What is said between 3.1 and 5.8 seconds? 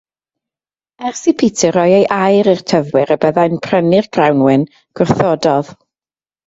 y byddai'n prynu'r grawnwin, gwrthododd.